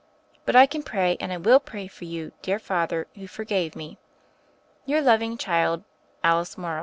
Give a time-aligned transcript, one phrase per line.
[0.45, 3.75] But I can pray and I will pray for you, dear Father, who for gave
[3.75, 3.99] me.
[4.87, 5.83] "Your loving child,
[6.23, 6.79] "Alice Morrow."